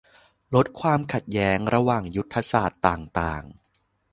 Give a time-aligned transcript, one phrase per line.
[0.55, 3.43] ลดความขัดแย้งระหว่างยุทธศาสตร์ต่างต่าง